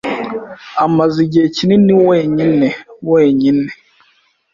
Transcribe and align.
amaze 0.85 1.17
igihe 1.25 1.45
kinini 1.55 1.93
wenyine 2.07 2.67
wenyine. 3.11 3.69